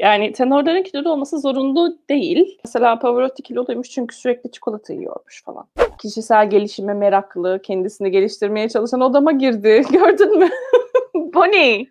[0.00, 2.58] Yani tenorların kilolu olması zorunlu değil.
[2.64, 5.66] Mesela Pavarotti kiloluymuş çünkü sürekli çikolata yiyormuş falan.
[6.02, 9.82] Kişisel gelişime meraklı, kendisini geliştirmeye çalışan odama girdi.
[9.92, 10.48] Gördün mü?
[11.14, 11.86] Bonnie.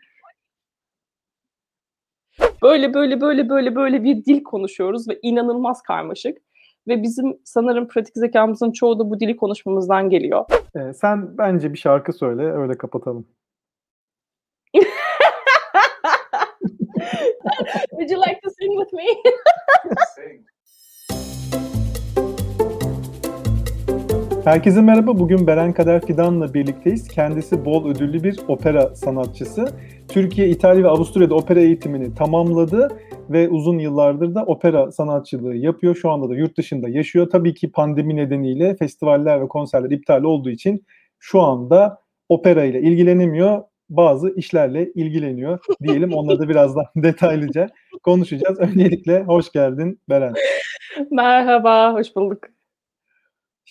[2.64, 6.38] Böyle böyle böyle böyle böyle bir dil konuşuyoruz ve inanılmaz karmaşık.
[6.88, 10.46] Ve bizim sanırım pratik zekamızın çoğu da bu dili konuşmamızdan geliyor.
[10.76, 13.28] Ee, sen bence bir şarkı söyle, öyle kapatalım.
[17.92, 19.06] Would you like to sing with me?
[24.44, 25.20] Herkese merhaba.
[25.20, 27.08] Bugün Beren Kader Fidan'la birlikteyiz.
[27.08, 29.68] Kendisi bol ödüllü bir opera sanatçısı.
[30.08, 35.96] Türkiye, İtalya ve Avusturya'da opera eğitimini tamamladı ve uzun yıllardır da opera sanatçılığı yapıyor.
[35.96, 37.30] Şu anda da yurt dışında yaşıyor.
[37.30, 40.86] Tabii ki pandemi nedeniyle festivaller ve konserler iptal olduğu için
[41.20, 43.64] şu anda opera ile ilgilenemiyor.
[43.90, 46.14] Bazı işlerle ilgileniyor diyelim.
[46.14, 47.70] Onları da birazdan detaylıca
[48.04, 48.60] konuşacağız.
[48.60, 50.34] Öncelikle hoş geldin Beren.
[51.12, 52.40] Merhaba, hoş bulduk.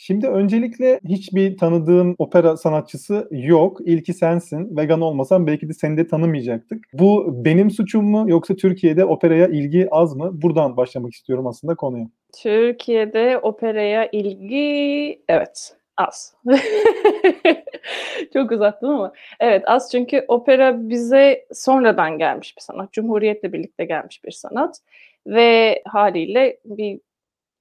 [0.00, 3.78] Şimdi öncelikle hiçbir tanıdığım opera sanatçısı yok.
[3.84, 4.76] İlki sensin.
[4.76, 6.84] Vegan olmasan belki de seni de tanımayacaktık.
[6.92, 10.30] Bu benim suçum mu yoksa Türkiye'de operaya ilgi az mı?
[10.42, 12.06] Buradan başlamak istiyorum aslında konuya.
[12.42, 16.34] Türkiye'de operaya ilgi evet az.
[18.32, 22.92] Çok uzattım ama evet az çünkü opera bize sonradan gelmiş bir sanat.
[22.92, 24.80] Cumhuriyetle birlikte gelmiş bir sanat
[25.26, 27.00] ve haliyle bir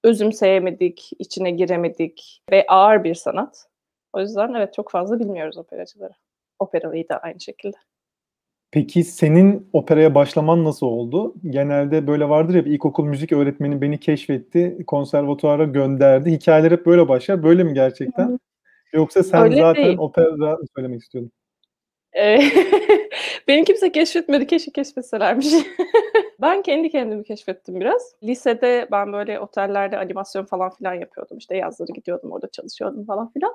[0.04, 3.68] özümseyemedik, içine giremedik ve ağır bir sanat.
[4.14, 6.14] O yüzden evet çok fazla bilmiyoruz operacıları.
[6.60, 7.78] Operalıyı da aynı şekilde.
[8.72, 11.36] Peki senin operaya başlaman nasıl oldu?
[11.50, 16.32] Genelde böyle vardır ya ilkokul müzik öğretmeni beni keşfetti, konservatuara gönderdi.
[16.32, 17.44] Hikayeler hep böyle başlar.
[17.44, 18.28] Böyle mi gerçekten?
[18.28, 18.38] Hı.
[18.94, 19.98] Yoksa sen Öyle zaten değil.
[19.98, 21.32] opera söylemek istiyordun?
[23.48, 24.48] Beni kimse keşfetmedi.
[24.48, 25.48] Keşke keşfetselermiş.
[26.42, 28.16] ben kendi kendimi keşfettim biraz.
[28.24, 31.38] Lisede ben böyle otellerde animasyon falan filan yapıyordum.
[31.38, 33.54] İşte yazları gidiyordum orada çalışıyordum falan filan.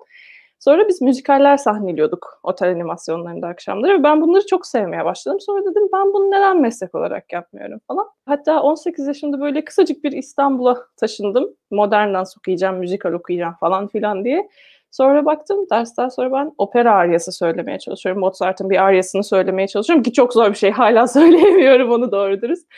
[0.65, 5.41] Sonra biz müzikaller sahneliyorduk otel animasyonlarında akşamları ve ben bunları çok sevmeye başladım.
[5.41, 8.07] Sonra dedim ben bunu neden meslek olarak yapmıyorum falan.
[8.27, 11.57] Hatta 18 yaşımda böyle kısacık bir İstanbul'a taşındım.
[11.71, 14.49] Modern dans okuyacağım, müzikal okuyacağım falan filan diye.
[14.91, 18.21] Sonra baktım dersten sonra ben opera aryası söylemeye çalışıyorum.
[18.21, 20.71] Mozart'ın bir aryasını söylemeye çalışıyorum ki çok zor bir şey.
[20.71, 22.69] Hala söyleyemiyorum onu doğru dürüst.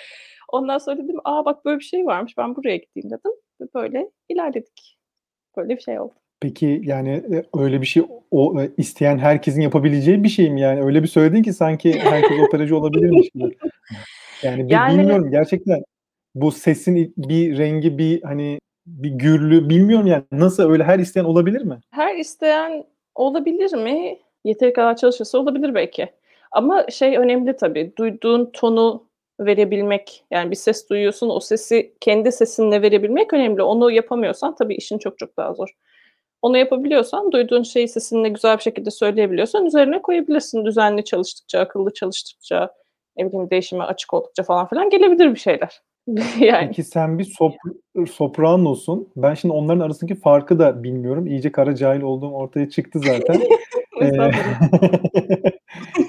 [0.52, 3.32] Ondan sonra dedim aa bak böyle bir şey varmış ben buraya gideyim dedim.
[3.60, 4.98] Ve böyle ilerledik.
[5.56, 6.23] Böyle bir şey oldu.
[6.40, 10.82] Peki yani e, öyle bir şey o e, isteyen herkesin yapabileceği bir şey mi yani?
[10.82, 13.56] Öyle bir söyledin ki sanki herkes operacı olabilirmiş gibi.
[14.42, 15.84] Yani, yani bilmiyorum gerçekten
[16.34, 21.62] bu sesin bir rengi bir hani bir gürlü bilmiyorum yani nasıl öyle her isteyen olabilir
[21.62, 21.78] mi?
[21.90, 22.84] Her isteyen
[23.14, 24.18] olabilir mi?
[24.44, 26.08] Yeteri kadar çalışırsa olabilir belki.
[26.52, 27.92] Ama şey önemli tabii.
[27.98, 29.04] Duyduğun tonu
[29.40, 30.24] verebilmek.
[30.30, 33.62] Yani bir ses duyuyorsun o sesi kendi sesinle verebilmek önemli.
[33.62, 35.76] Onu yapamıyorsan tabii işin çok çok daha zor.
[36.44, 40.64] Onu yapabiliyorsan, duyduğun şeyi sesinle güzel bir şekilde söyleyebiliyorsan üzerine koyabilirsin.
[40.64, 42.70] Düzenli çalıştıkça, akıllı çalıştıkça,
[43.16, 45.80] ne bileyim değişime açık oldukça falan filan gelebilir bir şeyler.
[46.40, 46.66] yani.
[46.66, 47.52] Peki sen bir sop
[48.10, 49.08] sopranosun.
[49.16, 51.26] Ben şimdi onların arasındaki farkı da bilmiyorum.
[51.26, 53.40] İyice kara cahil olduğum ortaya çıktı zaten.
[54.02, 54.10] ee,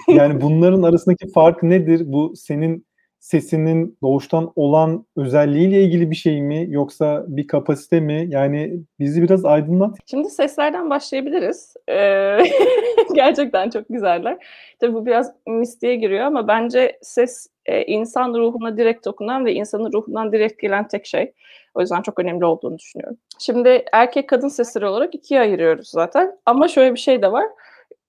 [0.14, 2.02] yani bunların arasındaki fark nedir?
[2.06, 2.86] Bu senin
[3.26, 8.26] sesinin doğuştan olan özelliğiyle ilgili bir şey mi yoksa bir kapasite mi?
[8.30, 9.98] Yani bizi biraz aydınlat.
[10.06, 11.74] Şimdi seslerden başlayabiliriz.
[11.90, 12.38] Ee,
[13.16, 14.38] gerçekten çok güzeller.
[14.80, 19.94] Tabii bu biraz mistiğe giriyor ama bence ses e, insan ruhuna direkt dokunan ve insanın
[19.94, 21.34] ruhundan direkt gelen tek şey.
[21.76, 23.18] O yüzden çok önemli olduğunu düşünüyorum.
[23.40, 26.38] Şimdi erkek kadın sesleri olarak ikiye ayırıyoruz zaten.
[26.46, 27.46] Ama şöyle bir şey de var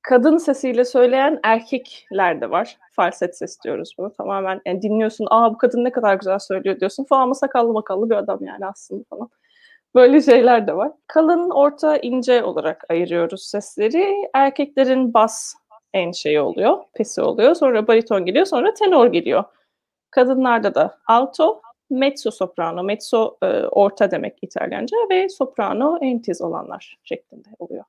[0.07, 2.79] kadın sesiyle söyleyen erkekler de var.
[2.93, 4.61] Falset ses diyoruz bunu tamamen.
[4.67, 8.15] Yani dinliyorsun, aa bu kadın ne kadar güzel söylüyor diyorsun falan ama sakallı makallı bir
[8.15, 9.29] adam yani aslında falan.
[9.95, 10.93] Böyle şeyler de var.
[11.07, 14.29] Kalın, orta, ince olarak ayırıyoruz sesleri.
[14.35, 15.55] Erkeklerin bas
[15.95, 17.55] en şeyi oluyor, pesi oluyor.
[17.55, 19.45] Sonra bariton geliyor, sonra tenor geliyor.
[20.11, 21.61] Kadınlarda da alto,
[21.91, 27.85] mezzo soprano, mezzo e, orta demek İtalyanca ve soprano en tiz olanlar şeklinde oluyor.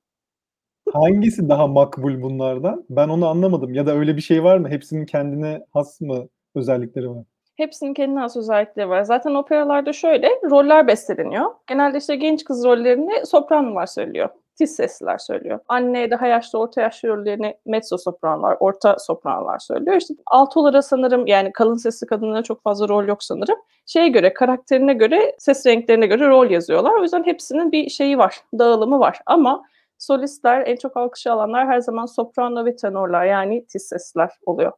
[0.94, 2.86] Hangisi daha makbul bunlardan?
[2.90, 3.74] Ben onu anlamadım.
[3.74, 4.70] Ya da öyle bir şey var mı?
[4.70, 7.24] Hepsinin kendine has mı özellikleri var?
[7.56, 9.04] Hepsinin kendine has özellikleri var.
[9.04, 11.46] Zaten operalarda şöyle roller besteleniyor.
[11.68, 14.30] Genelde işte genç kız rollerini sopranolar söylüyor.
[14.58, 15.60] Tiz sesliler söylüyor.
[15.68, 19.98] Anne daha yaşlı, orta yaşlı rollerini mezzo sopranolar, orta sopranolar söylüyor.
[19.98, 23.58] İşte altolara sanırım yani kalın sesli kadınlara çok fazla rol yok sanırım.
[23.86, 26.94] Şeye göre, karakterine göre, ses renklerine göre rol yazıyorlar.
[27.00, 29.20] O yüzden hepsinin bir şeyi var, dağılımı var.
[29.26, 29.64] Ama
[29.98, 34.72] solistler, en çok alkışı alanlar her zaman soprano ve tenorlar yani tiz sesler oluyor.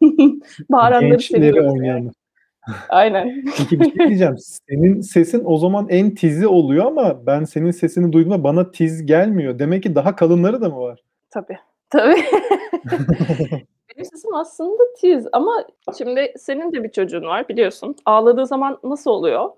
[0.70, 1.86] Bağıranları seviyoruz.
[1.86, 2.10] Yani.
[2.88, 3.44] Aynen.
[3.58, 4.36] Peki bir şey diyeceğim.
[4.68, 9.58] Senin sesin o zaman en tizi oluyor ama ben senin sesini duyduğumda bana tiz gelmiyor.
[9.58, 11.00] Demek ki daha kalınları da mı var?
[11.30, 11.58] Tabii.
[11.90, 12.14] Tabii.
[13.90, 15.64] Benim sesim aslında tiz ama
[15.98, 17.96] şimdi senin de bir çocuğun var biliyorsun.
[18.04, 19.50] Ağladığı zaman nasıl oluyor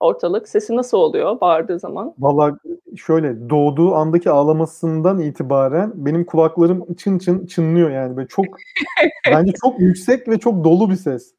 [0.00, 0.48] ortalık?
[0.48, 2.14] Sesi nasıl oluyor bağırdığı zaman?
[2.18, 2.58] Valla
[2.96, 8.16] şöyle doğduğu andaki ağlamasından itibaren benim kulaklarım çın çın çınlıyor yani.
[8.16, 8.46] Böyle çok
[9.32, 11.34] bence çok yüksek ve çok dolu bir ses.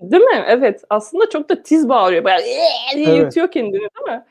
[0.00, 0.44] Değil mi?
[0.46, 0.82] Evet.
[0.90, 2.24] Aslında çok da tiz bağırıyor.
[2.24, 2.66] Bayağı "Eee!"
[2.96, 3.24] diye Evet.
[3.24, 4.24] yutuyor kendini değil mi?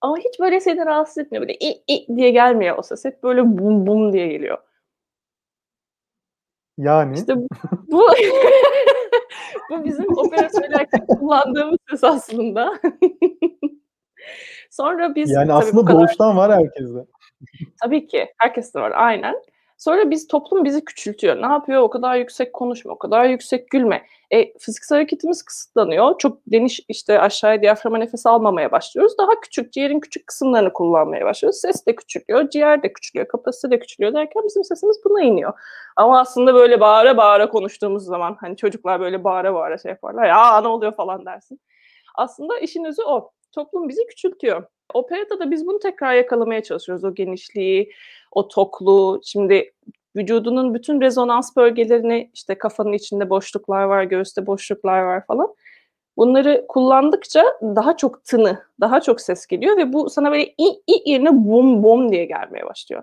[0.00, 1.42] Ama hiç böyle seni rahatsız etmiyor.
[1.42, 3.04] Böyle "i i" diye gelmiyor o ses.
[3.04, 4.58] Hep böyle bum bum diye geliyor.
[6.78, 7.34] Yani İşte
[7.86, 8.06] bu
[9.72, 12.72] bu bizim opera söylerken kullandığımız ses aslında.
[14.70, 17.04] Sonra biz yani aslında kadar doğuştan var herkeste.
[17.82, 18.28] Tabii ki.
[18.38, 18.92] Herkeste var.
[18.96, 19.34] Aynen.
[19.82, 21.42] Sonra biz toplum bizi küçültüyor.
[21.42, 21.82] Ne yapıyor?
[21.82, 24.06] O kadar yüksek konuşma, o kadar yüksek gülme.
[24.30, 26.18] E, fiziksel hareketimiz kısıtlanıyor.
[26.18, 29.18] Çok geniş işte aşağıya diyaframa nefes almamaya başlıyoruz.
[29.18, 31.60] Daha küçük, ciğerin küçük kısımlarını kullanmaya başlıyoruz.
[31.60, 35.52] Ses de küçülüyor, ciğer de küçülüyor, kapasite de küçülüyor derken bizim sesimiz buna iniyor.
[35.96, 40.26] Ama aslında böyle bağıra bağıra konuştuğumuz zaman hani çocuklar böyle bağıra bağıra şey yaparlar.
[40.26, 41.60] Ya ne oluyor falan dersin.
[42.14, 43.30] Aslında işin özü o.
[43.52, 44.64] Toplum bizi küçültüyor.
[44.94, 47.04] Operada da biz bunu tekrar yakalamaya çalışıyoruz.
[47.04, 47.92] O genişliği,
[48.32, 49.20] o tokluğu.
[49.24, 49.72] Şimdi
[50.16, 55.54] vücudunun bütün rezonans bölgelerini işte kafanın içinde boşluklar var, göğüste boşluklar var falan.
[56.16, 61.10] Bunları kullandıkça daha çok tını, daha çok ses geliyor ve bu sana böyle i i
[61.10, 63.02] yerine bum bum diye gelmeye başlıyor.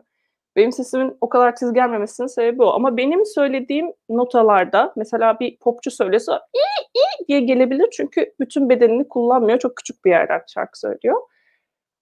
[0.56, 2.68] Benim sesimin o kadar tiz gelmemesinin sebebi o.
[2.68, 9.07] Ama benim söylediğim notalarda mesela bir popçu söylese i i diye gelebilir çünkü bütün bedenini
[9.07, 9.59] kullanmıyor.
[9.59, 11.21] Çok küçük bir yerden şarkı söylüyor.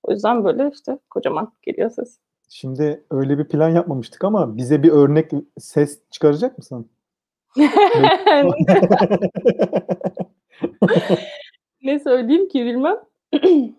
[0.03, 2.19] O yüzden böyle işte kocaman geliyor ses.
[2.49, 6.89] Şimdi öyle bir plan yapmamıştık ama bize bir örnek ses çıkaracak mısın?
[11.83, 12.97] ne söyleyeyim ki bilmem.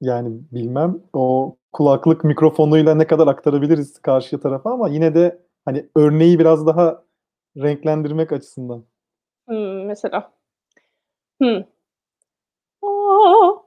[0.00, 6.38] yani bilmem o kulaklık mikrofonuyla ne kadar aktarabiliriz karşı tarafa ama yine de hani örneği
[6.38, 7.04] biraz daha
[7.56, 8.84] renklendirmek açısından.
[9.88, 10.32] Mesela.
[11.40, 11.66] Hımm.
[12.82, 13.64] O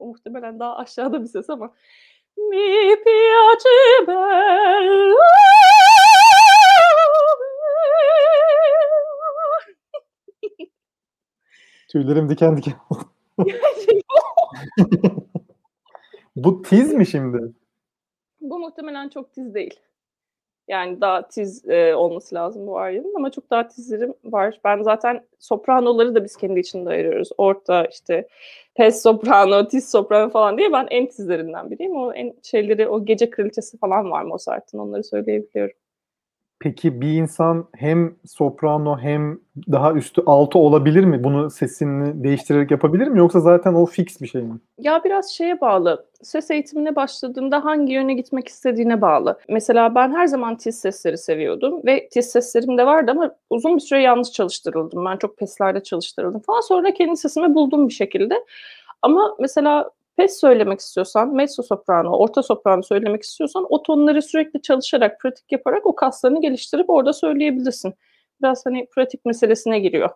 [0.00, 1.74] muhtemelen daha aşağıda bir ses ama.
[2.36, 5.16] Mi piace bello
[11.88, 12.74] Tüylerim diken diken
[16.36, 17.52] Bu tiz mi şimdi?
[18.40, 19.80] Bu muhtemelen çok tiz değil.
[20.68, 24.60] Yani daha tiz, eee, olması lazım bu Arya'nın ama çok daha tizlerim var.
[24.64, 27.30] Ben zaten sopranoları da biz kendi içinde ayırıyoruz.
[27.38, 28.28] Orta, işte,
[28.76, 31.96] pes soprano, tiz soprano falan diye ben en tizlerinden biriyim.
[31.96, 35.76] O en şeyleri, o gece kraliçesi falan var Mozart'ın, onları söyleyebiliyorum.
[36.66, 39.38] Peki bir insan hem soprano hem
[39.72, 41.24] daha üstü alto olabilir mi?
[41.24, 43.18] Bunu sesini değiştirerek yapabilir mi?
[43.18, 44.54] Yoksa zaten o fix bir şey mi?
[44.78, 46.06] Ya biraz şeye bağlı.
[46.22, 49.38] Ses eğitimine başladığında hangi yöne gitmek istediğine bağlı.
[49.48, 53.80] Mesela ben her zaman tiz sesleri seviyordum ve tiz seslerim de vardı ama uzun bir
[53.80, 55.04] süre yanlış çalıştırıldım.
[55.04, 56.60] Ben çok peslerde çalıştırıldım falan.
[56.60, 58.34] Sonra kendi sesimi buldum bir şekilde.
[59.02, 65.20] Ama mesela pes söylemek istiyorsan, mezzo soprano, orta soprano söylemek istiyorsan o tonları sürekli çalışarak,
[65.20, 67.94] pratik yaparak o kaslarını geliştirip orada söyleyebilirsin.
[68.42, 70.10] Biraz hani pratik meselesine giriyor.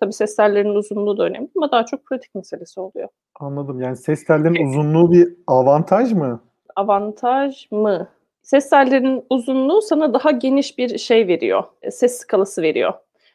[0.00, 3.08] Tabii ses tellerinin uzunluğu da önemli ama daha çok pratik meselesi oluyor.
[3.40, 3.80] Anladım.
[3.80, 6.40] Yani ses tellerinin uzunluğu bir avantaj mı?
[6.76, 8.08] Avantaj mı?
[8.42, 11.64] Ses tellerinin uzunluğu sana daha geniş bir şey veriyor.
[11.82, 12.92] e, Ses skalası veriyor.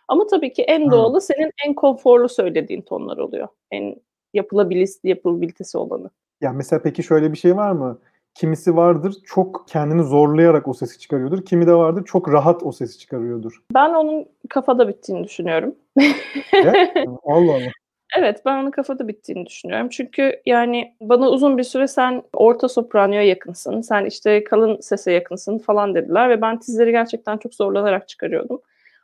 [0.07, 3.47] Ama tabii ki en doğalı senin en konforlu söylediğin tonlar oluyor.
[3.71, 3.95] En
[4.33, 6.09] yapılabilis yapılabilitesi olanı.
[6.41, 7.99] Ya, mesela peki şöyle bir şey var mı?
[8.35, 11.45] Kimisi vardır çok kendini zorlayarak o sesi çıkarıyordur.
[11.45, 13.63] Kimi de vardır çok rahat o sesi çıkarıyordur.
[13.75, 15.75] Ben onun kafada bittiğini düşünüyorum.
[17.25, 17.71] Allah Allah.
[18.17, 19.89] Evet, ben onun kafada bittiğini düşünüyorum.
[19.89, 25.57] Çünkü yani bana uzun bir süre sen orta sopranoya yakınsın, sen işte kalın sese yakınsın
[25.57, 28.61] falan dediler ve ben tizleri gerçekten çok zorlanarak çıkarıyordum.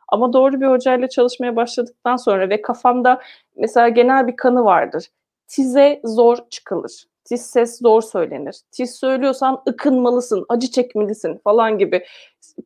[0.07, 3.21] Ama doğru bir hocayla çalışmaya başladıktan sonra ve kafamda
[3.55, 5.07] mesela genel bir kanı vardır.
[5.47, 7.05] Tize zor çıkılır.
[7.25, 8.55] Tiz ses zor söylenir.
[8.71, 12.05] Tiz söylüyorsan ıkınmalısın, acı çekmelisin falan gibi.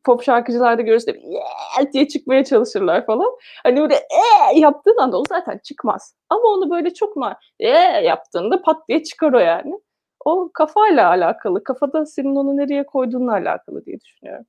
[0.04, 3.30] Pop şarkıcılarda görürsün "Yeah!" diye çıkmaya çalışırlar falan.
[3.62, 6.14] Hani böyle "Eee!" yaptığın anda o zaten çıkmaz.
[6.30, 9.80] Ama onu böyle çok na "Eee!" yaptığında pat diye çıkar o yani.
[10.24, 11.64] O kafayla alakalı.
[11.64, 14.46] Kafada senin onu nereye koyduğunla alakalı diye düşünüyorum.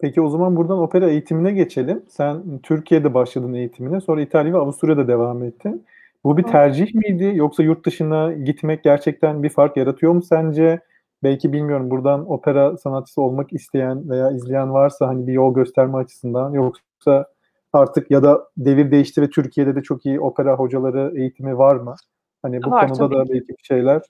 [0.00, 2.02] Peki o zaman buradan opera eğitimine geçelim.
[2.08, 5.84] Sen Türkiye'de başladın eğitimine, sonra İtalya ve Avusturya'da devam ettin.
[6.24, 10.80] Bu bir tercih miydi yoksa yurt dışına gitmek gerçekten bir fark yaratıyor mu sence?
[11.22, 16.52] belki bilmiyorum buradan opera sanatçısı olmak isteyen veya izleyen varsa hani bir yol gösterme açısından
[16.52, 17.26] yoksa
[17.72, 21.94] artık ya da devir değişti ve Türkiye'de de çok iyi opera hocaları eğitimi var mı?
[22.42, 23.30] Hani bu Var, konuda da ki.
[23.32, 24.02] belki bir şeyler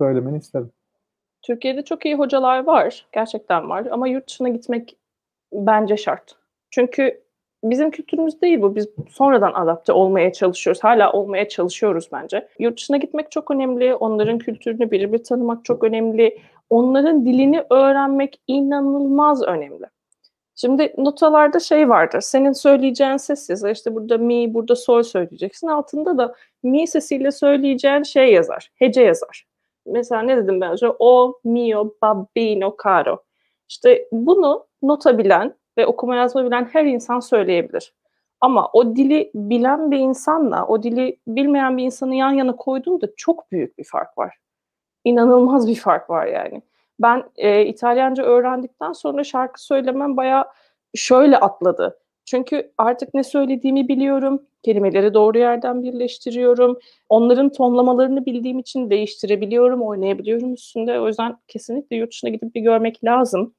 [0.00, 0.70] söylemeni isterim.
[1.42, 3.06] Türkiye'de çok iyi hocalar var.
[3.12, 4.96] Gerçekten var ama yurt dışına gitmek
[5.54, 6.36] bence şart.
[6.70, 7.20] Çünkü
[7.64, 8.76] bizim kültürümüz değil bu.
[8.76, 10.84] Biz sonradan adapte olmaya çalışıyoruz.
[10.84, 12.48] Hala olmaya çalışıyoruz bence.
[12.58, 13.94] Yurt dışına gitmek çok önemli.
[13.94, 16.38] Onların kültürünü birebir tanımak çok önemli.
[16.70, 19.84] Onların dilini öğrenmek inanılmaz önemli.
[20.56, 22.20] Şimdi notalarda şey vardır.
[22.20, 23.70] Senin söyleyeceğin ses yazar.
[23.70, 25.66] İşte burada mi, burada sol söyleyeceksin.
[25.66, 28.70] Altında da mi sesiyle söyleyeceğin şey yazar.
[28.74, 29.46] Hece yazar.
[29.86, 30.86] Mesela ne dedim ben önce?
[30.98, 33.22] O mio babbino caro.
[33.68, 37.94] İşte bunu nota bilen ve okuma yazma bilen her insan söyleyebilir.
[38.40, 43.52] Ama o dili bilen bir insanla o dili bilmeyen bir insanı yan yana koyduğunda çok
[43.52, 44.36] büyük bir fark var.
[45.04, 46.62] İnanılmaz bir fark var yani.
[47.00, 50.44] Ben e, İtalyanca öğrendikten sonra şarkı söylemem bayağı
[50.94, 51.98] şöyle atladı.
[52.24, 56.78] Çünkü artık ne söylediğimi biliyorum, kelimeleri doğru yerden birleştiriyorum.
[57.08, 61.00] Onların tonlamalarını bildiğim için değiştirebiliyorum, oynayabiliyorum üstünde.
[61.00, 63.54] O yüzden kesinlikle yurt dışına gidip bir görmek lazım.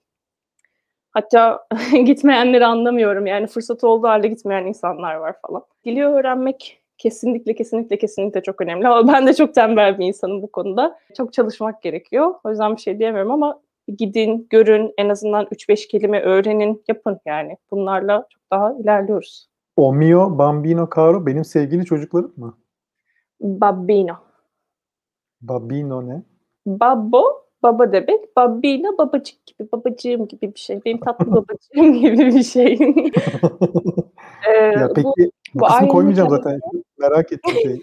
[1.16, 1.68] Hatta
[2.06, 3.26] gitmeyenleri anlamıyorum.
[3.26, 5.64] Yani fırsat olduğu halde gitmeyen insanlar var falan.
[5.86, 8.88] Dili öğrenmek kesinlikle kesinlikle kesinlikle çok önemli.
[8.88, 11.00] Ama ben de çok tembel bir insanım bu konuda.
[11.18, 12.34] Çok çalışmak gerekiyor.
[12.44, 13.60] O yüzden bir şey diyemiyorum ama
[13.98, 17.58] gidin, görün, en azından 3-5 kelime öğrenin, yapın yani.
[17.72, 19.50] Bunlarla çok daha ilerliyoruz.
[19.76, 22.58] O mio bambino caro benim sevgili çocuklarım mı?
[23.42, 24.16] Babbino.
[25.42, 26.24] Babino ne?
[26.66, 28.36] Babbo, baba demek.
[28.38, 30.80] Babbino, babacık gibi, babacığım gibi bir şey.
[30.86, 32.80] Benim tatlı babacığım gibi bir şey.
[34.48, 36.60] Ee, Ya peki bu, bu, kısmı koymayacağım zaten.
[37.00, 37.82] Merak ettim şey.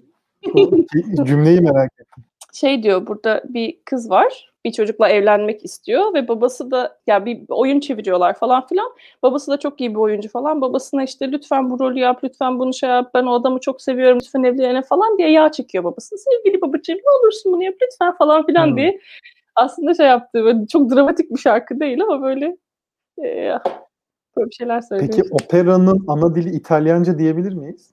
[0.55, 0.87] Bu
[1.25, 2.25] cümleyi merak ettim.
[2.53, 7.41] şey diyor burada bir kız var bir çocukla evlenmek istiyor ve babası da ya bir
[7.49, 8.93] oyun çeviriyorlar falan filan.
[9.23, 10.61] Babası da çok iyi bir oyuncu falan.
[10.61, 14.19] Babasına işte lütfen bu rolü yap, lütfen bunu şey yap, ben o adamı çok seviyorum,
[14.23, 16.17] lütfen evlenelim falan diye yağ çekiyor babası.
[16.19, 18.77] Sevgili babacığım ne olursun bunu yap lütfen falan filan Hmm.
[18.77, 19.01] diye.
[19.57, 22.57] Aslında şey yaptı, böyle çok dramatik bir şarkı değil ama böyle
[23.19, 23.59] e,
[24.37, 25.11] böyle bir şeyler söylüyor.
[25.17, 27.91] Peki operanın ana dili İtalyanca diyebilir miyiz?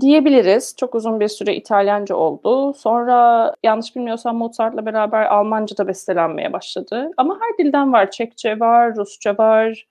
[0.00, 0.74] Diyebiliriz.
[0.76, 2.74] Çok uzun bir süre İtalyanca oldu.
[2.74, 7.10] Sonra yanlış bilmiyorsam Mozart'la beraber Almanca da bestelenmeye başladı.
[7.16, 8.10] Ama her dilden var.
[8.10, 9.86] Çekçe var, Rusça var,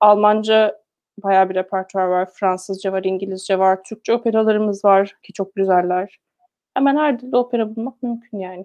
[0.00, 0.80] Almanca
[1.22, 2.28] bayağı bir repertuar var.
[2.34, 6.18] Fransızca var, İngilizce var, Türkçe operalarımız var ki çok güzeller.
[6.74, 8.64] Hemen her dilde opera bulmak mümkün yani.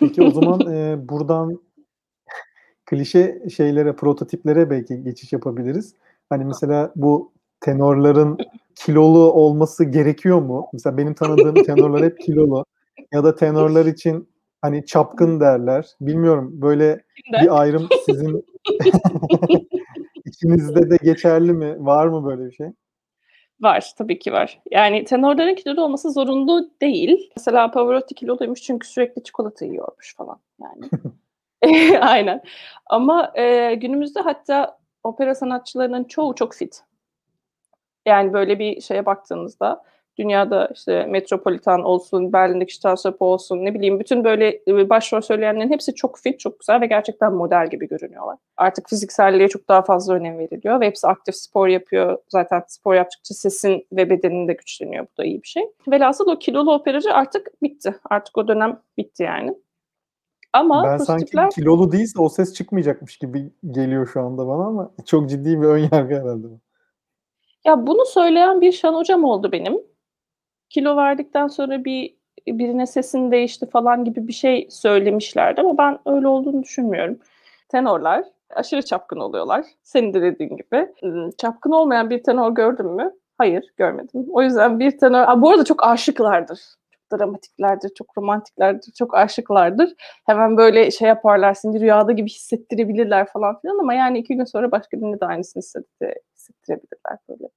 [0.00, 1.60] Peki o zaman e, buradan
[2.86, 5.94] klişe şeylere, prototiplere belki geçiş yapabiliriz.
[6.30, 8.38] Hani mesela bu tenorların
[8.74, 10.66] kilolu olması gerekiyor mu?
[10.72, 12.64] Mesela benim tanıdığım tenorlar hep kilolu.
[13.12, 14.28] Ya da tenorlar için
[14.62, 15.86] hani çapkın derler.
[16.00, 17.02] Bilmiyorum böyle
[17.42, 18.44] bir ayrım sizin
[20.24, 21.76] içinizde de geçerli mi?
[21.78, 22.68] Var mı böyle bir şey?
[23.62, 24.60] Var, tabii ki var.
[24.70, 27.30] Yani tenorların kilolu olması zorunlu değil.
[27.36, 30.90] Mesela Pavarotti kiloluymuş çünkü sürekli çikolata yiyormuş falan yani.
[32.00, 32.42] Aynen.
[32.86, 36.82] Ama e, günümüzde hatta opera sanatçılarının çoğu çok fit.
[38.06, 39.82] Yani böyle bir şeye baktığınızda
[40.18, 45.94] dünyada işte Metropolitan olsun, Berlin'deki Staatsoper olsun ne bileyim bütün böyle e, başrol söyleyenlerin hepsi
[45.94, 48.38] çok fit, çok güzel ve gerçekten model gibi görünüyorlar.
[48.56, 52.18] Artık fizikselliğe çok daha fazla önem veriliyor ve hepsi aktif spor yapıyor.
[52.28, 55.06] Zaten spor yaptıkça sesin ve bedenin de güçleniyor.
[55.12, 55.62] Bu da iyi bir şey.
[55.88, 57.94] Velhasıl o kilolu operacı artık bitti.
[58.10, 59.54] Artık o dönem bitti yani.
[60.52, 64.90] Ama Ben sanki pozitifler kilolu değilse o ses çıkmayacakmış gibi geliyor şu anda bana ama
[65.06, 66.44] çok ciddi bir ön yargı herhalde.
[66.44, 66.60] bu.
[67.64, 69.91] Ya bunu söyleyen bir şan hocam oldu benim.
[70.72, 72.16] Kilo verdikten sonra bir
[72.48, 77.18] birine sesin değişti falan gibi bir şey söylemişlerdi ama ben öyle olduğunu düşünmüyorum.
[77.68, 79.64] Tenorlar aşırı çapkın oluyorlar.
[79.82, 80.88] Senin de dediğin gibi.
[81.00, 83.12] Hmm, Çapkın olmayan bir tenor gördün mü?
[83.38, 84.26] Hayır, görmedim.
[84.30, 85.18] O yüzden bir tenor...
[85.18, 86.60] Aa, bu arada çok aşıklardır.
[86.90, 89.94] Çok dramatiklerdir, çok romantiklerdir, çok aşıklardır.
[90.26, 94.70] Hemen böyle şey yaparlar, seni rüyada gibi hissettirebilirler falan filan ama yani iki gün sonra
[94.70, 97.48] başka birine de aynısını hissetti- hissettirebilirler böyle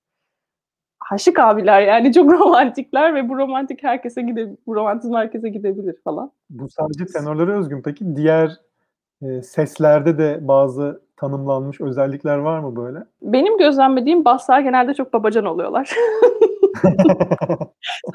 [1.12, 6.32] aşık abiler yani çok romantikler ve bu romantik herkese gide bu romantizm herkese gidebilir falan.
[6.50, 7.82] Bu sadece tenorlara özgün.
[7.82, 8.52] Peki diğer
[9.22, 13.00] e, seslerde de bazı tanımlanmış özellikler var mı böyle?
[13.22, 15.96] Benim gözlemlediğim basslar genelde çok babacan oluyorlar.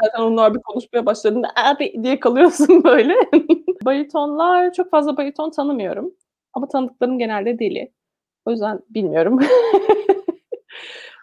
[0.03, 3.15] Zaten onlar bir konuşmaya başladığında abi diye kalıyorsun böyle.
[3.85, 6.11] Baritonlar çok fazla bariton tanımıyorum.
[6.55, 7.93] Ama tanıdıklarım genelde deli.
[8.45, 9.39] O yüzden bilmiyorum.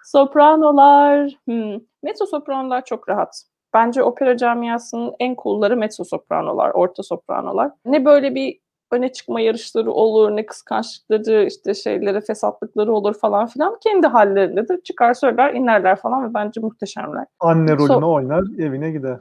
[0.08, 1.80] Sopranolar, hmm.
[2.04, 3.44] mezzo sopranolar çok rahat.
[3.74, 7.72] Bence opera camiasının en cool'ları mezzo sopranolar, orta sopranolar.
[7.86, 8.60] Ne böyle bir
[8.92, 13.78] öne çıkma yarışları olur, ne kıskançlıkları, işte şeyleri, fesatlıkları olur falan filan.
[13.84, 14.82] Kendi hallerindedir.
[14.82, 17.26] Çıkar söyler, inerler falan ve bence muhteşemler.
[17.40, 19.20] Anne rolünü so- oynar, evine gider.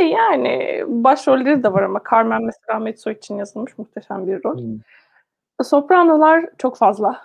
[0.00, 4.58] E, yani başrolleri de var ama Carmen mesela Metso için yazılmış muhteşem bir rol.
[4.58, 4.78] Hmm.
[5.62, 7.20] Sopranolar çok fazla.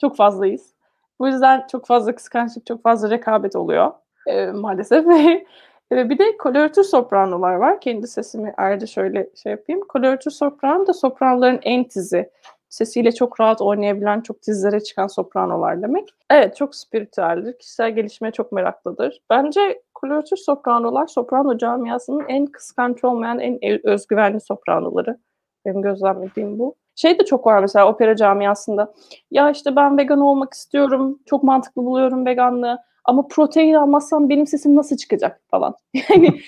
[0.00, 0.73] Çok fazlayız.
[1.18, 3.92] Bu yüzden çok fazla kıskançlık, çok fazla rekabet oluyor
[4.26, 5.06] e, maalesef.
[5.92, 7.80] e, bir de koloratür sopranolar var.
[7.80, 9.80] Kendi sesimi ayrıca şöyle şey yapayım.
[9.88, 12.30] Koloratür soprano da sopranoların en tizi.
[12.68, 16.08] Sesiyle çok rahat oynayabilen, çok tizlere çıkan sopranolar demek.
[16.30, 17.58] Evet, çok spiritüeldir.
[17.58, 19.22] Kişisel gelişmeye çok meraklıdır.
[19.30, 25.18] Bence koloratür sopranolar soprano camiasının en kıskanç olmayan, en özgüvenli sopranoları.
[25.66, 26.74] Benim gözlemlediğim bu.
[26.96, 28.94] Şey de çok var mesela opera camiasında.
[29.30, 31.18] Ya işte ben vegan olmak istiyorum.
[31.26, 32.78] Çok mantıklı buluyorum veganlığı.
[33.04, 35.74] Ama protein almazsam benim sesim nasıl çıkacak falan.
[36.10, 36.40] Yani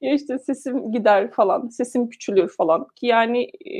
[0.00, 1.68] ya işte sesim gider falan.
[1.68, 2.86] Sesim küçülür falan.
[2.96, 3.72] Ki yani e,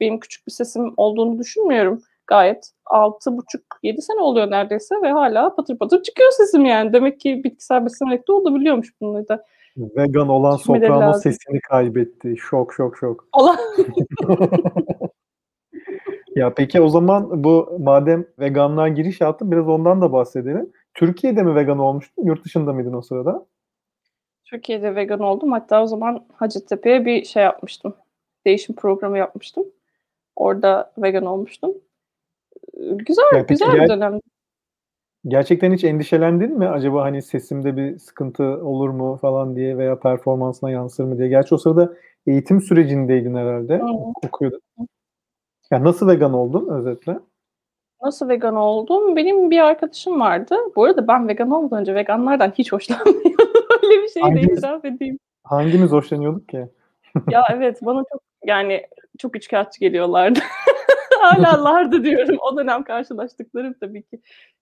[0.00, 2.02] benim küçük bir sesim olduğunu düşünmüyorum.
[2.26, 6.92] Gayet altı buçuk yedi sene oluyor neredeyse ve hala patır patır çıkıyor sesim yani.
[6.92, 9.44] Demek ki bitkisel beslenerek de olabiliyormuş bunları da.
[9.76, 12.36] Vegan olan soprano sesini kaybetti.
[12.36, 13.28] Şok şok şok.
[13.32, 13.58] Olan.
[16.36, 20.72] ya peki o zaman bu madem veganlığa giriş yaptın biraz ondan da bahsedelim.
[20.94, 22.24] Türkiye'de mi vegan olmuştun?
[22.24, 23.46] Yurt dışında mıydın o sırada?
[24.44, 25.52] Türkiye'de vegan oldum.
[25.52, 27.94] Hatta o zaman Hacettepe'ye bir şey yapmıştım.
[28.46, 29.64] Değişim programı yapmıştım.
[30.36, 31.74] Orada vegan olmuştum.
[32.76, 34.20] Güzel, ya güzel bir dönemdi.
[35.28, 36.68] Gerçekten hiç endişelendin mi?
[36.68, 41.28] Acaba hani sesimde bir sıkıntı olur mu falan diye veya performansına yansır mı diye.
[41.28, 41.94] Gerçi o sırada
[42.26, 43.78] eğitim sürecindeydin herhalde.
[43.78, 44.12] Hmm.
[44.26, 44.60] Okuyordun.
[45.70, 47.18] Ya nasıl vegan oldun özetle?
[48.02, 49.16] Nasıl vegan oldum?
[49.16, 50.56] Benim bir arkadaşım vardı.
[50.76, 53.32] Bu arada ben vegan olmadan önce veganlardan hiç hoşlanmıyordum.
[53.82, 55.18] Öyle bir şey de itiraf edeyim.
[55.44, 56.68] Hangimiz hoşlanıyorduk ki?
[57.30, 58.82] ya evet bana çok yani
[59.18, 60.38] çok üçkağıtçı geliyorlardı.
[61.20, 62.36] Halalardı diyorum.
[62.40, 64.20] O dönem karşılaştıklarım tabii ki.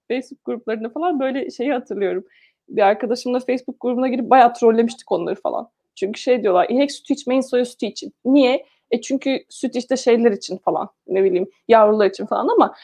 [0.08, 2.24] Facebook gruplarında falan böyle şeyi hatırlıyorum.
[2.68, 5.68] Bir arkadaşımla Facebook grubuna girip bayağı trollemiştik onları falan.
[5.94, 8.14] Çünkü şey diyorlar, inek sütü içmeyin soya sütü için.
[8.24, 8.66] Niye?
[8.90, 12.74] E çünkü süt işte şeyler için falan, ne bileyim yavrular için falan ama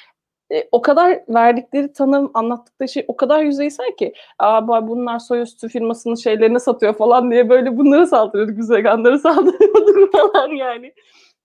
[0.53, 5.69] e, o kadar verdikleri tanım, anlattıkları şey o kadar yüzeysel ki aa bunlar soya sütü
[5.69, 10.93] firmasının şeylerini satıyor falan diye böyle bunlara saldırıyorduk, biz veganlara saldırıyorduk falan yani.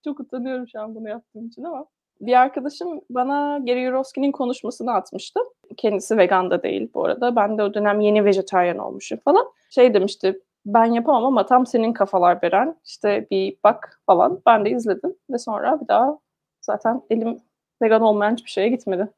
[0.04, 1.86] Çok utanıyorum şu an bunu yaptığım için ama
[2.20, 5.40] bir arkadaşım bana Gary Yourofsky'nin konuşmasını atmıştı.
[5.76, 7.36] Kendisi vegan da değil bu arada.
[7.36, 9.46] Ben de o dönem yeni vejetaryen olmuşum falan.
[9.70, 12.76] Şey demişti, ben yapamam ama tam senin kafalar Beren.
[12.84, 14.40] İşte bir bak falan.
[14.46, 16.18] Ben de izledim ve sonra bir daha
[16.60, 17.40] zaten elim
[17.82, 19.08] vegan olmayan hiçbir şeye gitmedi.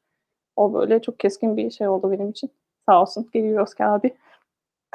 [0.55, 2.49] O böyle çok keskin bir şey oldu benim için.
[2.85, 4.13] Sağ olsun Gary Yourofsky abi.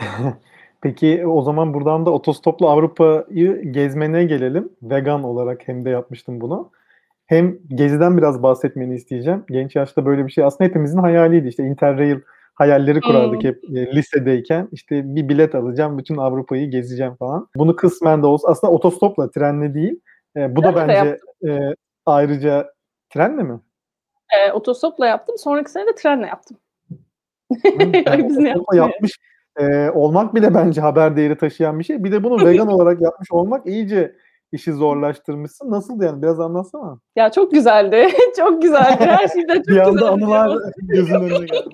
[0.81, 4.73] Peki o zaman buradan da otostopla Avrupa'yı gezmene gelelim.
[4.83, 6.71] Vegan olarak hem de yapmıştım bunu
[7.27, 9.45] hem Gezi'den biraz bahsetmeni isteyeceğim.
[9.51, 11.49] Genç yaşta böyle bir şey aslında hepimizin hayaliydi.
[11.49, 12.17] İşte Interrail
[12.55, 13.51] hayalleri kurardık hmm.
[13.51, 14.69] hep e, lisedeyken.
[14.73, 17.49] İşte bir bilet alacağım, bütün Avrupa'yı gezeceğim falan.
[17.57, 20.01] Bunu kısmen de olsa aslında otostopla, trenle değil.
[20.37, 21.75] E, bu da bence e,
[22.07, 22.73] ayrıca
[23.11, 23.61] trenle mi?
[24.31, 25.39] E, otostopla yaptım.
[25.39, 26.57] Sonraki sene de trenle yaptım.
[28.07, 29.19] Yani otostopla yapmış
[29.57, 32.05] e, olmak bile bence haber değeri taşıyan bir şey.
[32.05, 34.17] Bir de bunu vegan olarak yapmış olmak iyice
[34.55, 35.71] işi zorlaştırmışsın.
[35.71, 36.23] Nasıldı yani?
[36.23, 36.99] Biraz anlatsana.
[37.17, 38.09] Ya çok güzeldi.
[38.37, 38.97] çok güzeldi.
[38.99, 39.69] Her şeyden çok güzeldi.
[39.69, 41.69] Bir anda anılar gözün önüne geldi.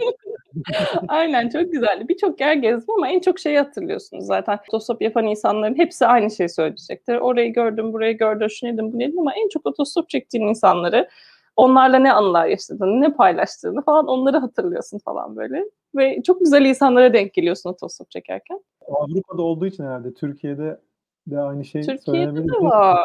[1.08, 2.08] Aynen çok güzeldi.
[2.08, 4.58] Birçok yer gezdim ama en çok şeyi hatırlıyorsunuz zaten.
[4.68, 7.16] Otostop yapan insanların hepsi aynı şeyi söyleyecektir.
[7.16, 11.08] Orayı gördüm, burayı gördüm, şunu yedim, bunu yedim ama en çok otostop çektiğin insanları
[11.56, 15.64] onlarla ne anılar yaşadığını, ne paylaştığını falan onları hatırlıyorsun falan böyle.
[15.96, 18.60] Ve çok güzel insanlara denk geliyorsun otostop çekerken.
[18.88, 20.80] Avrupa'da olduğu için herhalde Türkiye'de
[21.26, 23.00] de aynı şey Türkiye'de de var.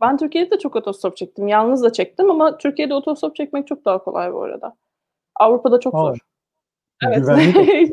[0.00, 1.48] Ben Türkiye'de de çok otostop çektim.
[1.48, 4.76] Yalnız da çektim ama Türkiye'de otostop çekmek çok daha kolay bu arada.
[5.34, 6.18] Avrupa'da çok zor.
[7.06, 7.26] Evet.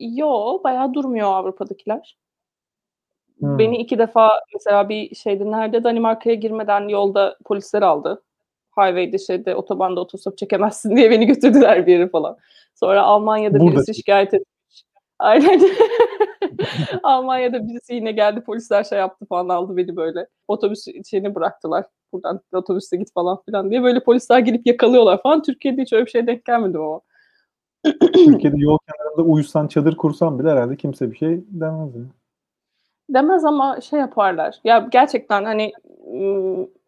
[0.00, 2.16] Yo, bayağı durmuyor Avrupa'dakiler.
[3.38, 3.58] Hmm.
[3.58, 8.22] Beni iki defa mesela bir şeyde nerede Danimarka'ya girmeden yolda polisler aldı.
[8.76, 12.36] Highway'de şeyde otobanda otostop çekemezsin diye beni götürdüler bir yere falan.
[12.74, 13.76] Sonra Almanya'da Burada.
[13.76, 14.44] birisi şikayet etti.
[15.18, 15.60] Aynen.
[17.02, 20.26] Almanya'da birisi yine geldi polisler şey yaptı falan aldı beni böyle.
[20.48, 21.84] Otobüs şeyini bıraktılar.
[22.12, 23.82] Buradan otobüste git falan filan diye.
[23.82, 25.42] Böyle polisler gelip yakalıyorlar falan.
[25.42, 27.00] Türkiye'de hiç öyle bir şey denk gelmedi ama.
[28.14, 31.94] Türkiye'de yol kenarında uyusan çadır kursan bile herhalde kimse bir şey demez.
[31.94, 32.06] Yani.
[33.10, 34.60] Demez ama şey yaparlar.
[34.64, 35.72] Ya gerçekten hani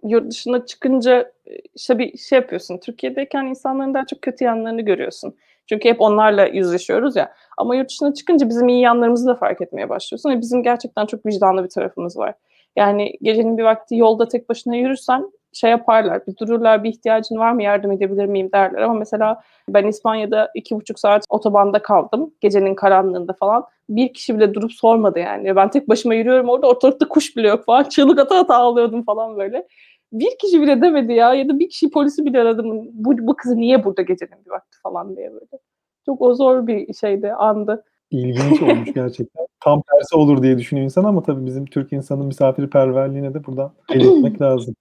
[0.04, 1.32] yurt dışına çıkınca
[1.74, 2.78] işte bir şey yapıyorsun.
[2.78, 5.34] Türkiye'deyken insanların daha çok kötü yanlarını görüyorsun.
[5.70, 7.32] Çünkü hep onlarla yüzleşiyoruz ya.
[7.58, 10.30] Ama yurt dışına çıkınca bizim iyi yanlarımızı da fark etmeye başlıyorsun.
[10.30, 12.34] Ve bizim gerçekten çok vicdanlı bir tarafımız var.
[12.76, 17.52] Yani gecenin bir vakti yolda tek başına yürürsen şey yaparlar, bir dururlar, bir ihtiyacın var
[17.52, 18.82] mı, yardım edebilir miyim derler.
[18.82, 23.64] Ama mesela ben İspanya'da iki buçuk saat otobanda kaldım, gecenin karanlığında falan.
[23.88, 25.56] Bir kişi bile durup sormadı yani.
[25.56, 27.82] Ben tek başıma yürüyorum orada, ortalıkta kuş bile yok falan.
[27.82, 29.66] Çığlık ata ata ağlıyordum falan böyle.
[30.12, 32.88] Bir kişi bile demedi ya ya da bir kişi polisi bile aradım.
[32.92, 35.62] Bu, bu kızı niye burada gecenin bir vakti falan diye böyle.
[36.06, 37.84] Çok o zor bir şeydi, andı.
[38.10, 39.46] İlginç olmuş gerçekten.
[39.60, 44.40] Tam tersi olur diye düşünüyor insan ama tabii bizim Türk insanın misafirperverliğine de buradan belirtmek
[44.42, 44.74] lazım.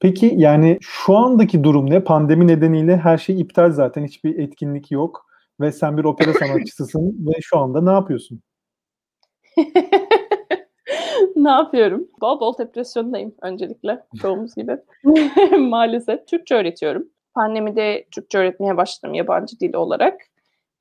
[0.00, 2.00] Peki yani şu andaki durum ne?
[2.00, 4.04] Pandemi nedeniyle her şey iptal zaten.
[4.04, 5.26] Hiçbir etkinlik yok.
[5.60, 8.40] Ve sen bir opera sanatçısısın ve şu anda ne yapıyorsun?
[11.36, 12.08] ne yapıyorum?
[12.20, 14.76] Bol bol depresyondayım öncelikle çoğumuz gibi.
[15.58, 16.26] Maalesef.
[16.26, 17.08] Türkçe öğretiyorum.
[17.34, 20.20] Pandemide Türkçe öğretmeye başladım yabancı dil olarak.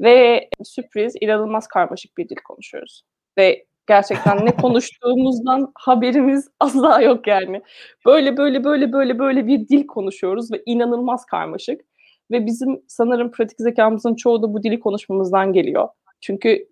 [0.02, 3.04] Ve sürpriz, inanılmaz karmaşık bir dil konuşuyoruz.
[3.38, 7.62] Ve gerçekten ne konuştuğumuzdan haberimiz asla yok yani.
[8.06, 11.82] Böyle böyle böyle böyle böyle bir dil konuşuyoruz ve inanılmaz karmaşık.
[12.32, 15.88] Ve bizim sanırım pratik zekamızın çoğu da bu dili konuşmamızdan geliyor.
[16.22, 16.68] Çünkü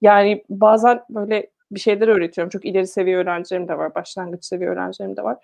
[0.00, 2.50] yani bazen böyle bir şeyler öğretiyorum.
[2.50, 5.38] Çok ileri seviye öğrencilerim de var, başlangıç seviye öğrencilerim de var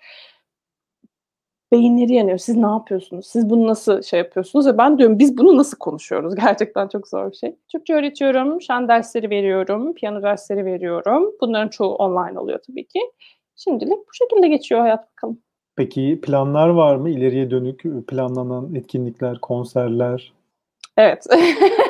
[1.73, 2.37] beyinleri yanıyor.
[2.37, 3.27] Siz ne yapıyorsunuz?
[3.27, 4.67] Siz bunu nasıl şey yapıyorsunuz?
[4.67, 6.35] Ve ben diyorum biz bunu nasıl konuşuyoruz?
[6.45, 7.55] Gerçekten çok zor bir şey.
[7.71, 11.31] Türkçe öğretiyorum, şan dersleri veriyorum, piyano dersleri veriyorum.
[11.41, 12.99] Bunların çoğu online oluyor tabii ki.
[13.55, 15.39] Şimdilik bu şekilde geçiyor hayat bakalım.
[15.75, 17.09] Peki planlar var mı?
[17.09, 20.33] İleriye dönük planlanan etkinlikler, konserler?
[20.97, 21.27] Evet.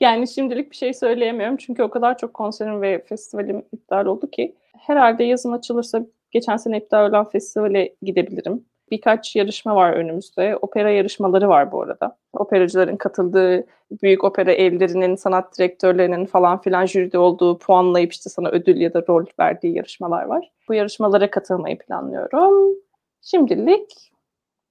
[0.00, 1.56] yani şimdilik bir şey söyleyemiyorum.
[1.56, 4.56] Çünkü o kadar çok konserim ve festivalim iptal oldu ki.
[4.78, 10.56] Herhalde yazın açılırsa geçen sene iptal olan festivale gidebilirim birkaç yarışma var önümüzde.
[10.56, 12.16] Opera yarışmaları var bu arada.
[12.32, 13.66] Operacıların katıldığı
[14.02, 19.04] büyük opera evlerinin, sanat direktörlerinin falan filan jüride olduğu puanlayıp işte sana ödül ya da
[19.08, 20.50] rol verdiği yarışmalar var.
[20.68, 22.74] Bu yarışmalara katılmayı planlıyorum.
[23.22, 24.12] Şimdilik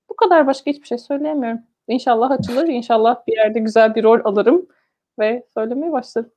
[0.10, 1.60] bu kadar başka hiçbir şey söyleyemiyorum.
[1.88, 2.68] İnşallah açılır.
[2.68, 4.68] İnşallah bir yerde güzel bir rol alırım
[5.20, 6.30] ve söylemeye başlarım.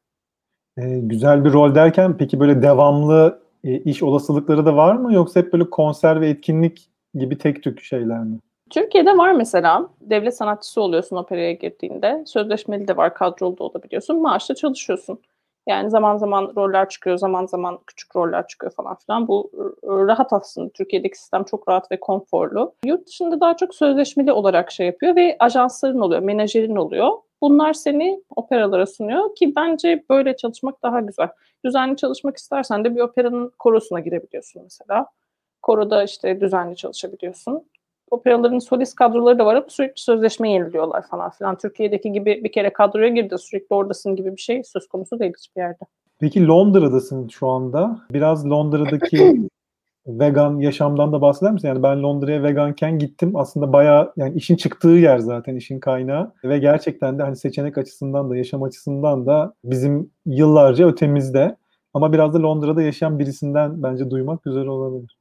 [0.78, 5.40] Ee, güzel bir rol derken peki böyle devamlı e, iş olasılıkları da var mı yoksa
[5.40, 8.38] hep böyle konser ve etkinlik gibi tek tük şeyler mi?
[8.70, 9.88] Türkiye'de var mesela.
[10.00, 12.22] Devlet sanatçısı oluyorsun operaya girdiğinde.
[12.26, 14.22] Sözleşmeli de var, kadrolu da olabiliyorsun.
[14.22, 15.18] Maaşla çalışıyorsun.
[15.66, 19.28] Yani zaman zaman roller çıkıyor, zaman zaman küçük roller çıkıyor falan filan.
[19.28, 19.50] Bu
[19.84, 20.68] rahat aslında.
[20.68, 22.74] Türkiye'deki sistem çok rahat ve konforlu.
[22.84, 27.10] Yurt dışında daha çok sözleşmeli olarak şey yapıyor ve ajansların oluyor, menajerin oluyor.
[27.42, 31.28] Bunlar seni operalara sunuyor ki bence böyle çalışmak daha güzel.
[31.64, 35.06] Düzenli çalışmak istersen de bir operanın korosuna girebiliyorsun mesela.
[35.62, 37.62] Koroda işte düzenli çalışabiliyorsun.
[38.10, 41.56] Operaların solist kadroları da var ama sürekli sözleşme yeniliyorlar falan filan.
[41.56, 45.60] Türkiye'deki gibi bir kere kadroya girdi sürekli oradasın gibi bir şey söz konusu değil hiçbir
[45.60, 45.84] yerde.
[46.20, 47.98] Peki Londra'dasın şu anda.
[48.12, 49.48] Biraz Londra'daki
[50.06, 51.68] vegan yaşamdan da bahseder misin?
[51.68, 53.36] Yani ben Londra'ya veganken gittim.
[53.36, 58.30] Aslında bayağı yani işin çıktığı yer zaten işin kaynağı ve gerçekten de hani seçenek açısından
[58.30, 61.56] da yaşam açısından da bizim yıllarca ötemizde.
[61.94, 65.18] Ama biraz da Londra'da yaşayan birisinden bence duymak güzel olabilir.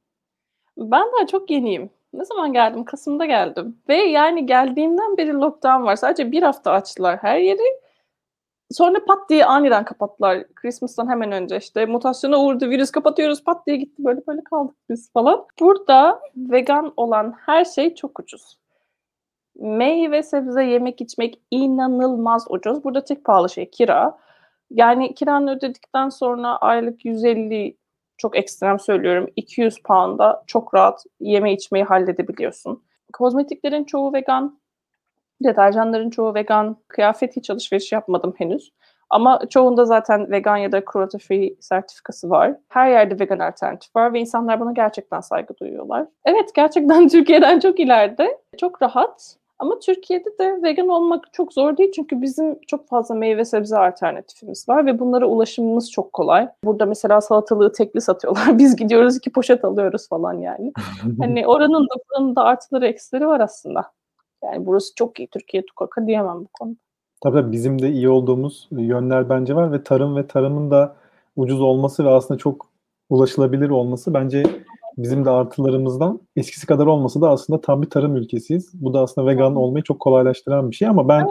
[0.76, 1.90] Ben daha çok yeniyim.
[2.12, 2.84] Ne zaman geldim?
[2.84, 3.76] Kasım'da geldim.
[3.88, 5.96] Ve yani geldiğimden beri lockdown var.
[5.96, 7.81] Sadece bir hafta açtılar her yeri.
[8.72, 10.44] Sonra pat diye aniden kapattılar.
[10.54, 14.04] Christmas'tan hemen önce işte mutasyona uğradı, virüs kapatıyoruz pat diye gitti.
[14.04, 15.46] Böyle böyle kaldık biz falan.
[15.60, 18.58] Burada vegan olan her şey çok ucuz.
[19.56, 22.84] Meyve sebze yemek içmek inanılmaz ucuz.
[22.84, 24.18] Burada tek pahalı şey kira.
[24.70, 27.76] Yani kiranı ödedikten sonra aylık 150
[28.16, 32.82] çok ekstrem söylüyorum 200 pound'a çok rahat yeme içmeyi halledebiliyorsun.
[33.12, 34.60] Kozmetiklerin çoğu vegan,
[35.44, 38.72] deterjanların çoğu vegan, kıyafet hiç alışveriş yapmadım henüz.
[39.10, 42.56] Ama çoğunda zaten vegan ya da cruelty free sertifikası var.
[42.68, 46.06] Her yerde vegan alternatif var ve insanlar buna gerçekten saygı duyuyorlar.
[46.24, 48.38] Evet gerçekten Türkiye'den çok ileride.
[48.58, 53.44] Çok rahat ama Türkiye'de de vegan olmak çok zor değil çünkü bizim çok fazla meyve
[53.44, 56.48] sebze alternatifimiz var ve bunlara ulaşımımız çok kolay.
[56.64, 58.44] Burada mesela salatalığı tekli satıyorlar.
[58.58, 60.72] Biz gidiyoruz iki poşet alıyoruz falan yani.
[61.20, 63.90] hani oranın da buranın da artıları eksileri var aslında.
[64.44, 65.28] Yani burası çok iyi.
[65.28, 66.76] Türkiye tukaka diyemem bu konuda.
[67.22, 70.96] Tabii bizim de iyi olduğumuz yönler bence var ve tarım ve tarımın da
[71.36, 72.68] ucuz olması ve aslında çok
[73.10, 74.42] ulaşılabilir olması bence
[74.98, 78.70] bizim de artılarımızdan eskisi kadar olmasa da aslında tam bir tarım ülkesiyiz.
[78.74, 81.26] Bu da aslında vegan olmayı çok kolaylaştıran bir şey ama ben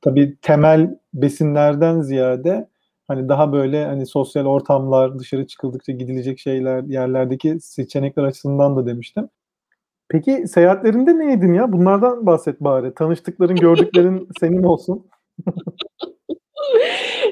[0.00, 2.68] tabii temel besinlerden ziyade
[3.08, 9.28] hani daha böyle hani sosyal ortamlar, dışarı çıkıldıkça gidilecek şeyler, yerlerdeki seçenekler açısından da demiştim.
[10.10, 11.72] Peki seyahatlerinde ne yedin ya?
[11.72, 12.94] Bunlardan bahset bari.
[12.94, 15.06] Tanıştıkların, gördüklerin senin olsun.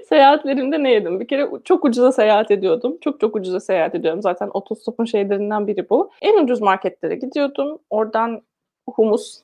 [0.08, 1.20] Seyahatlerimde ne yedim?
[1.20, 2.98] Bir kere çok ucuza seyahat ediyordum.
[3.00, 4.22] Çok çok ucuza seyahat ediyorum.
[4.22, 6.10] Zaten otostopun şeylerinden biri bu.
[6.22, 7.78] En ucuz marketlere gidiyordum.
[7.90, 8.42] Oradan
[8.88, 9.42] humus,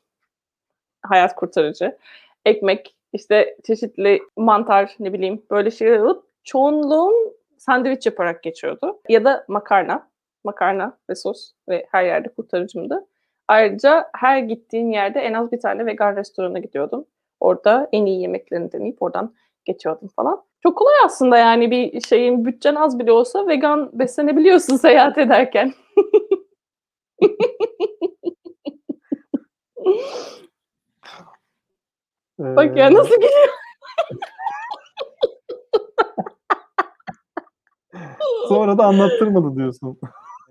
[1.03, 1.97] hayat kurtarıcı,
[2.45, 9.01] ekmek, işte çeşitli mantar ne bileyim böyle şeyler alıp çoğunluğum sandviç yaparak geçiyordu.
[9.09, 10.09] Ya da makarna.
[10.45, 13.07] Makarna ve sos ve her yerde kurtarıcımdı.
[13.49, 17.07] Ayrıca her gittiğim yerde en az bir tane vegan restorana gidiyordum.
[17.41, 20.43] Orada en iyi yemeklerini deneyip oradan geçiyordum falan.
[20.63, 25.73] Çok kolay aslında yani bir şeyin bütçen az bile olsa vegan beslenebiliyorsun seyahat ederken.
[32.39, 33.49] Bak ya Ee, nasıl gülüyor.
[38.49, 39.99] Sonra da anlattırmadı diyorsun.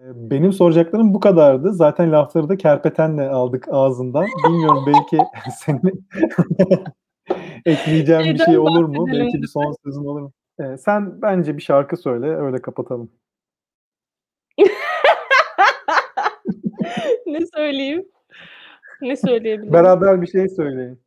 [0.04, 1.74] Benim soracaklarım bu kadardı.
[1.74, 4.26] Zaten lafları da kerpetenle aldık ağzından.
[4.48, 5.18] Bilmiyorum belki
[5.58, 6.06] senin
[7.66, 9.08] ekleyeceğin bir şey olur mu?
[9.08, 10.32] Belki bir son sözün olur mu?
[10.60, 13.12] Ee, sen bence bir şarkı söyle, öyle kapatalım.
[17.26, 18.06] ne söyleyeyim?
[19.02, 19.74] Ne söyleyebilirim?
[19.74, 21.02] Beraber bir şey söyleyin.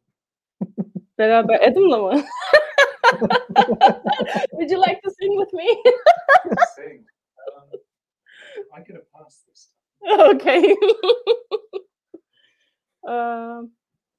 [1.19, 2.23] Beraber Adam'la mı?
[4.51, 5.67] Would you like to sing with me?
[6.77, 7.16] Sing.
[8.77, 9.71] I'm going to pass this.
[10.03, 10.77] okay.
[13.09, 13.71] Um,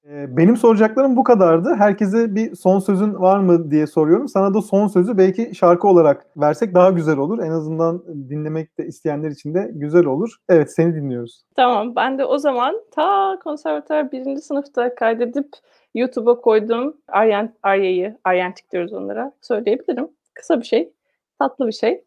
[0.10, 1.76] Ee, Benim soracaklarım bu kadardı.
[1.78, 4.28] Herkese bir son sözün var mı diye soruyorum.
[4.28, 7.40] Sana da son sözü belki şarkı olarak versek daha güzel olur.
[7.40, 10.36] En azından dinlemek de isteyenler için de güzel olur.
[10.50, 11.44] Evet seni dinliyoruz.
[11.56, 11.96] Tamam.
[11.96, 15.48] Ben de o zaman ta konservatuar birinci sınıfta kaydedip
[15.96, 20.08] YouTube'a koyduğum Aryen, Arya'yı, Aryentik diyoruz onlara, söyleyebilirim.
[20.34, 20.94] Kısa bir şey,
[21.40, 22.04] tatlı bir şey.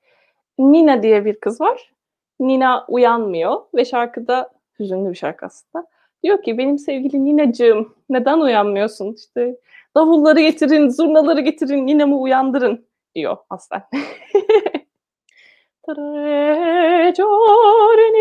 [0.59, 1.91] Nina diye bir kız var.
[2.41, 5.87] Nina uyanmıyor ve şarkıda hüzünlü bir şarkı aslında.
[6.23, 9.15] Diyor ki benim sevgili Ninacığım neden uyanmıyorsun?
[9.15, 9.57] İşte
[9.97, 13.83] davulları getirin, zurnaları getirin, Nina'mı uyandırın diyor aslen.
[15.87, 18.21] Tre giorni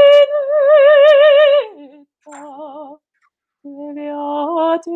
[3.63, 4.91] 그려지면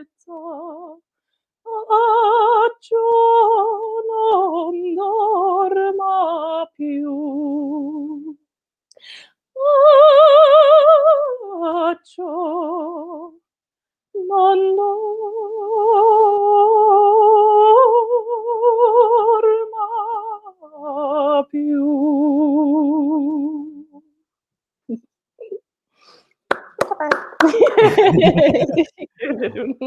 [0.00, 0.98] 있죠
[1.64, 2.96] 어쭈
[28.76, 29.76] Teşekkür ederim.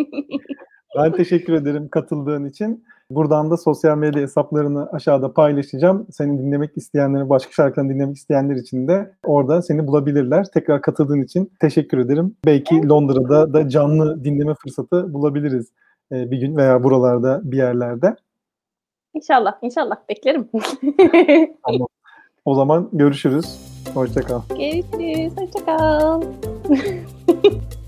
[0.97, 2.83] Ben teşekkür ederim katıldığın için.
[3.11, 6.07] Buradan da sosyal medya hesaplarını aşağıda paylaşacağım.
[6.11, 10.45] Seni dinlemek isteyenlerin, başka şarkılarını dinlemek isteyenler için de orada seni bulabilirler.
[10.53, 12.35] Tekrar katıldığın için teşekkür ederim.
[12.45, 15.71] Belki Londra'da da canlı dinleme fırsatı bulabiliriz
[16.11, 18.15] e, bir gün veya buralarda bir yerlerde.
[19.13, 19.95] İnşallah, inşallah.
[20.09, 20.49] Beklerim.
[22.45, 23.59] O zaman görüşürüz.
[23.93, 24.41] Hoşça kal.
[24.49, 25.33] Görüşürüz.
[25.37, 26.21] Hoşça kal.